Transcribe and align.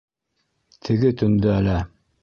Теге 0.87 1.13
төндә 1.23 1.57
лә... 1.69 1.81